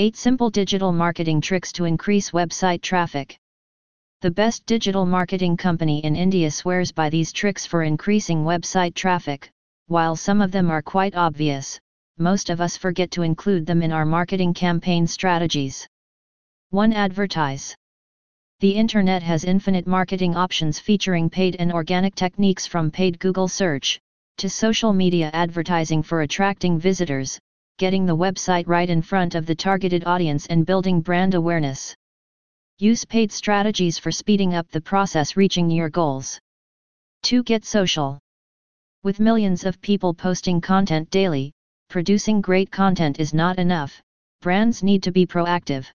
8 0.00 0.14
Simple 0.14 0.48
Digital 0.48 0.92
Marketing 0.92 1.40
Tricks 1.40 1.72
to 1.72 1.84
Increase 1.84 2.30
Website 2.30 2.82
Traffic. 2.82 3.36
The 4.20 4.30
best 4.30 4.64
digital 4.64 5.04
marketing 5.04 5.56
company 5.56 6.04
in 6.04 6.14
India 6.14 6.52
swears 6.52 6.92
by 6.92 7.10
these 7.10 7.32
tricks 7.32 7.66
for 7.66 7.82
increasing 7.82 8.44
website 8.44 8.94
traffic, 8.94 9.50
while 9.88 10.14
some 10.14 10.40
of 10.40 10.52
them 10.52 10.70
are 10.70 10.82
quite 10.82 11.16
obvious, 11.16 11.80
most 12.16 12.48
of 12.48 12.60
us 12.60 12.76
forget 12.76 13.10
to 13.10 13.22
include 13.22 13.66
them 13.66 13.82
in 13.82 13.90
our 13.90 14.04
marketing 14.04 14.54
campaign 14.54 15.04
strategies. 15.04 15.84
1. 16.70 16.92
Advertise. 16.92 17.74
The 18.60 18.76
internet 18.76 19.24
has 19.24 19.42
infinite 19.42 19.88
marketing 19.88 20.36
options 20.36 20.78
featuring 20.78 21.28
paid 21.28 21.56
and 21.58 21.72
organic 21.72 22.14
techniques 22.14 22.68
from 22.68 22.92
paid 22.92 23.18
Google 23.18 23.48
search 23.48 23.98
to 24.36 24.48
social 24.48 24.92
media 24.92 25.28
advertising 25.32 26.04
for 26.04 26.20
attracting 26.20 26.78
visitors, 26.78 27.40
getting 27.78 28.04
the 28.04 28.16
website 28.16 28.66
right 28.66 28.90
in 28.90 29.00
front 29.00 29.36
of 29.36 29.46
the 29.46 29.54
targeted 29.54 30.04
audience 30.04 30.46
and 30.46 30.66
building 30.66 31.00
brand 31.00 31.34
awareness. 31.34 31.94
Use 32.78 33.04
paid 33.04 33.30
strategies 33.30 33.98
for 33.98 34.10
speeding 34.10 34.54
up 34.54 34.68
the 34.70 34.80
process 34.80 35.36
reaching 35.36 35.70
your 35.70 35.88
goals. 35.88 36.40
2. 37.22 37.44
Get 37.44 37.64
social. 37.64 38.18
With 39.04 39.20
millions 39.20 39.64
of 39.64 39.80
people 39.80 40.12
posting 40.12 40.60
content 40.60 41.08
daily, 41.10 41.52
producing 41.88 42.40
great 42.40 42.68
content 42.70 43.20
is 43.20 43.32
not 43.32 43.60
enough, 43.60 44.02
brands 44.42 44.82
need 44.82 45.04
to 45.04 45.12
be 45.12 45.24
proactive. 45.24 45.86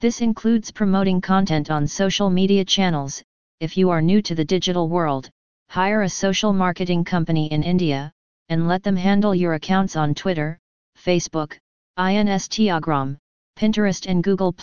This 0.00 0.20
includes 0.20 0.70
promoting 0.70 1.20
content 1.20 1.68
on 1.68 1.86
social 1.86 2.30
media 2.30 2.64
channels. 2.64 3.20
If 3.58 3.76
you 3.76 3.90
are 3.90 4.02
new 4.02 4.22
to 4.22 4.36
the 4.36 4.44
digital 4.44 4.88
world, 4.88 5.28
hire 5.68 6.02
a 6.02 6.08
social 6.08 6.52
marketing 6.52 7.04
company 7.04 7.50
in 7.50 7.64
India, 7.64 8.12
and 8.48 8.68
let 8.68 8.84
them 8.84 8.96
handle 8.96 9.34
your 9.34 9.54
accounts 9.54 9.96
on 9.96 10.14
Twitter, 10.14 10.58
Facebook, 11.04 11.58
Instagram, 11.98 13.16
Pinterest, 13.58 14.06
and 14.06 14.22
Google. 14.22 14.54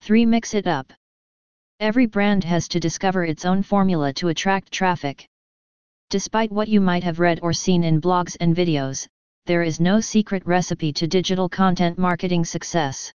3. 0.00 0.24
Mix 0.24 0.54
it 0.54 0.66
up. 0.66 0.90
Every 1.80 2.06
brand 2.06 2.44
has 2.44 2.66
to 2.68 2.80
discover 2.80 3.24
its 3.24 3.44
own 3.44 3.62
formula 3.62 4.14
to 4.14 4.28
attract 4.28 4.72
traffic. 4.72 5.26
Despite 6.08 6.50
what 6.50 6.68
you 6.68 6.80
might 6.80 7.04
have 7.04 7.20
read 7.20 7.40
or 7.42 7.52
seen 7.52 7.84
in 7.84 8.00
blogs 8.00 8.38
and 8.40 8.56
videos, 8.56 9.06
there 9.44 9.62
is 9.62 9.80
no 9.80 10.00
secret 10.00 10.46
recipe 10.46 10.94
to 10.94 11.06
digital 11.06 11.48
content 11.48 11.98
marketing 11.98 12.46
success. 12.46 13.12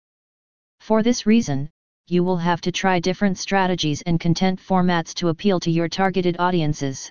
For 0.81 1.03
this 1.03 1.25
reason, 1.25 1.71
you 2.09 2.23
will 2.23 2.37
have 2.37 2.61
to 2.61 2.73
try 2.73 3.01
different 3.01 3.39
strategies 3.39 4.03
and 4.03 4.21
content 4.21 4.61
formats 4.61 5.15
to 5.15 5.29
appeal 5.29 5.61
to 5.61 5.71
your 5.71 5.89
targeted 5.89 6.37
audiences. 6.39 7.11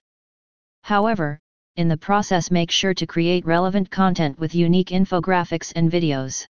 However, 0.83 1.39
in 1.77 1.87
the 1.87 1.97
process 1.97 2.49
make 2.49 2.71
sure 2.71 2.93
to 2.93 3.05
create 3.05 3.45
relevant 3.45 3.91
content 3.91 4.39
with 4.39 4.55
unique 4.55 4.89
infographics 4.89 5.73
and 5.75 5.91
videos. 5.91 6.45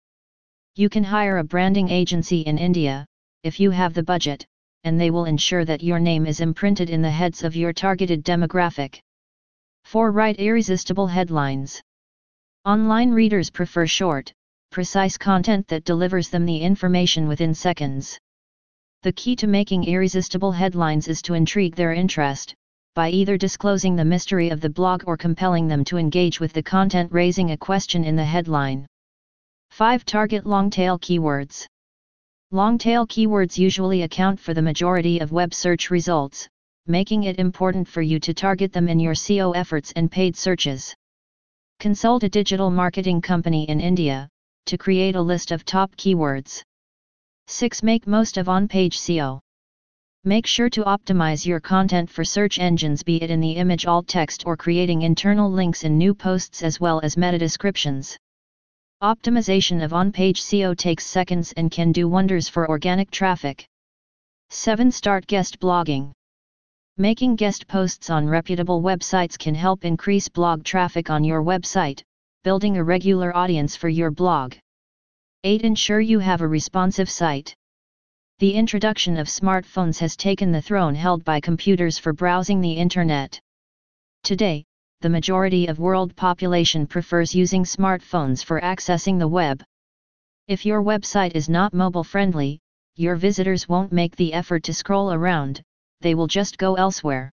You 0.77 0.89
can 0.89 1.05
hire 1.05 1.39
a 1.39 1.45
branding 1.45 1.91
agency 1.91 2.41
in 2.41 2.57
India, 2.57 3.05
if 3.43 3.61
you 3.61 3.71
have 3.71 3.93
the 3.93 4.03
budget, 4.03 4.47
and 4.85 4.99
they 4.99 5.11
will 5.11 5.27
ensure 5.27 5.67
that 5.67 5.83
your 5.83 5.99
name 5.99 6.27
is 6.27 6.41
imprinted 6.41 6.89
in 6.89 7.03
the 7.03 7.11
heads 7.11 7.45
of 7.45 7.55
your 7.55 7.73
targeted 7.73 8.25
demographic. 8.25 8.99
4. 9.85 10.11
Write 10.11 10.39
irresistible 10.39 11.07
headlines. 11.07 11.83
Online 12.65 13.11
readers 13.11 13.51
prefer 13.51 13.87
short, 13.87 14.33
precise 14.71 15.19
content 15.19 15.67
that 15.69 15.85
delivers 15.85 16.31
them 16.31 16.47
the 16.47 16.61
information 16.61 17.29
within 17.29 17.53
seconds. 17.53 18.19
The 19.03 19.13
key 19.13 19.37
to 19.37 19.47
making 19.47 19.85
irresistible 19.85 20.53
headlines 20.53 21.09
is 21.09 21.21
to 21.23 21.35
intrigue 21.35 21.75
their 21.75 21.93
interest, 21.93 22.55
by 22.95 23.11
either 23.11 23.37
disclosing 23.37 23.95
the 23.95 24.05
mystery 24.05 24.51
of 24.51 24.61
the 24.61 24.69
blog 24.69 25.05
or 25.07 25.17
compelling 25.17 25.69
them 25.69 25.85
to 25.85 25.97
engage 25.97 26.41
with 26.41 26.53
the 26.53 26.63
content 26.63 27.13
raising 27.13 27.53
a 27.53 27.57
question 27.57 28.05
in 28.05 28.17
the 28.17 28.25
headline. 28.25 28.87
5. 29.71 30.05
Target 30.05 30.45
long-tail 30.45 30.99
keywords. 30.99 31.67
Long-tail 32.51 33.07
keywords 33.07 33.57
usually 33.57 34.03
account 34.03 34.41
for 34.41 34.55
the 34.55 34.63
majority 34.63 35.21
of 35.21 35.31
web 35.31 35.55
search 35.55 35.91
results, 35.91 36.49
making 36.87 37.25
it 37.25 37.39
important 37.39 37.87
for 37.87 38.03
you 38.03 38.19
to 38.19 38.35
target 38.35 38.73
them 38.73 38.89
in 38.89 38.99
your 38.99 39.15
SEO 39.15 39.55
efforts 39.55 39.93
and 39.95 40.11
paid 40.11 40.37
searches. 40.37 40.93
Consult 41.79 42.25
a 42.25 42.29
digital 42.29 42.71
marketing 42.71 43.23
company 43.23 43.69
in 43.69 43.81
India, 43.81 44.29
to 44.67 44.77
create 44.77 45.15
a 45.15 45.23
list 45.23 45.53
of 45.53 45.65
top 45.65 45.95
keywords. 45.97 46.63
6. 47.47 47.83
Make 47.85 48.07
most 48.09 48.37
of 48.37 48.49
on-page 48.49 48.99
SEO. 48.99 49.39
Make 50.25 50.47
sure 50.47 50.69
to 50.69 50.85
optimize 50.85 51.47
your 51.47 51.61
content 51.61 52.11
for 52.11 52.25
search 52.25 52.59
engines 52.59 53.03
be 53.03 53.23
it 53.23 53.31
in 53.31 53.41
the 53.41 53.53
image 53.53 53.87
alt 53.87 54.07
text 54.07 54.43
or 54.45 54.55
creating 54.55 55.01
internal 55.01 55.51
links 55.51 55.83
in 55.83 55.97
new 55.97 56.15
posts 56.15 56.63
as 56.63 56.79
well 56.79 57.01
as 57.03 57.17
meta 57.17 57.39
descriptions. 57.39 58.19
Optimization 59.03 59.83
of 59.83 59.95
on-page 59.95 60.43
SEO 60.43 60.77
takes 60.77 61.07
seconds 61.07 61.55
and 61.57 61.71
can 61.71 61.91
do 61.91 62.07
wonders 62.07 62.51
for 62.51 62.69
organic 62.69 63.11
traffic. 63.11 63.65
7. 64.51 64.91
Start 64.91 65.27
guest 65.27 65.59
blogging. 65.59 66.13
Making 66.99 67.35
guest 67.35 67.67
posts 67.67 68.11
on 68.11 68.29
reputable 68.29 68.83
websites 68.83 69.39
can 69.39 69.55
help 69.55 69.87
increase 69.87 70.29
blog 70.29 70.65
traffic 70.65 71.09
on 71.09 71.25
your 71.25 71.43
website, 71.43 72.03
building 72.45 72.77
a 72.77 72.85
regular 72.85 73.35
audience 73.35 73.75
for 73.75 73.89
your 73.89 74.11
blog. 74.11 74.53
8. 75.45 75.63
Ensure 75.63 76.01
you 76.01 76.19
have 76.19 76.43
a 76.43 76.47
responsive 76.47 77.09
site. 77.09 77.55
The 78.41 78.55
introduction 78.55 79.19
of 79.19 79.27
smartphones 79.27 79.99
has 79.99 80.17
taken 80.17 80.51
the 80.51 80.63
throne 80.63 80.95
held 80.95 81.27
by 81.27 81.41
computers 81.41 81.99
for 81.99 82.15
browsing 82.15 82.63
the 82.63 82.73
internet. 82.73 83.39
Today, 84.23 84.65
the 85.03 85.11
majority 85.11 85.67
of 85.67 85.79
world 85.79 86.17
population 86.17 86.87
prefers 86.87 87.35
using 87.35 87.65
smartphones 87.65 88.43
for 88.43 88.59
accessing 88.63 89.19
the 89.19 89.29
web. 89.29 89.63
If 90.49 90.65
your 90.65 90.83
website 90.83 91.33
is 91.35 91.51
not 91.51 91.75
mobile 91.75 92.03
friendly, 92.03 92.61
your 92.97 93.15
visitors 93.15 93.69
won't 93.69 93.93
make 93.93 94.17
the 94.17 94.33
effort 94.33 94.63
to 94.63 94.73
scroll 94.73 95.13
around, 95.13 95.61
they 96.01 96.15
will 96.15 96.27
just 96.27 96.57
go 96.57 96.77
elsewhere. 96.77 97.31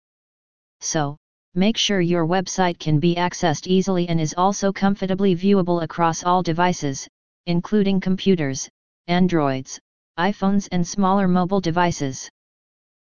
So, 0.81 1.15
make 1.55 1.77
sure 1.77 2.01
your 2.01 2.27
website 2.27 2.79
can 2.79 2.99
be 2.99 3.15
accessed 3.15 3.65
easily 3.65 4.09
and 4.09 4.19
is 4.19 4.35
also 4.37 4.73
comfortably 4.73 5.37
viewable 5.37 5.83
across 5.83 6.25
all 6.25 6.43
devices, 6.43 7.07
including 7.45 8.01
computers, 8.01 8.67
Androids, 9.07 9.79
iPhones 10.17 10.67
and 10.71 10.87
smaller 10.87 11.27
mobile 11.27 11.61
devices. 11.61 12.29